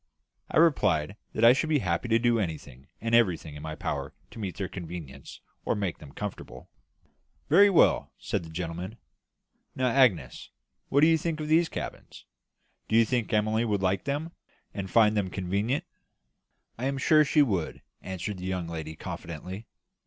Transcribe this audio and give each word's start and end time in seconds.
I 0.49 0.57
replied 0.57 1.15
that 1.33 1.45
I 1.45 1.53
should 1.53 1.69
be 1.69 1.77
happy 1.77 2.07
to 2.09 2.17
do 2.17 2.39
anything 2.39 2.87
and 2.99 3.13
everything 3.13 3.53
in 3.53 3.61
my 3.61 3.75
power 3.75 4.15
to 4.31 4.39
meet 4.39 4.57
their 4.57 4.67
convenience 4.67 5.41
or 5.63 5.75
make 5.75 5.99
them 5.99 6.11
comfortable. 6.11 6.71
"Very 7.49 7.69
well," 7.69 8.11
said 8.17 8.41
the 8.43 8.49
gentleman. 8.49 8.97
"Now, 9.75 9.89
Agnes, 9.89 10.49
what 10.89 11.01
do 11.01 11.07
you 11.07 11.19
think 11.19 11.39
of 11.39 11.49
these 11.49 11.69
cabins? 11.69 12.25
Do 12.87 12.95
you 12.95 13.05
think 13.05 13.31
Emily 13.31 13.63
would 13.63 13.83
like 13.83 14.05
them, 14.05 14.31
and 14.73 14.89
find 14.89 15.15
them 15.15 15.29
convenient?" 15.29 15.83
"I 16.79 16.85
am 16.87 16.97
sure 16.97 17.23
she 17.23 17.43
would," 17.43 17.83
answered 18.01 18.37
the 18.39 18.45
young 18.45 18.67
lady, 18.67 18.95
confidently. 18.95 19.67